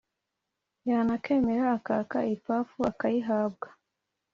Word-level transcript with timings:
yanakwemera 0.89 1.65
akaka 1.77 2.19
ipafu 2.35 2.77
akayihabwa 2.91 3.67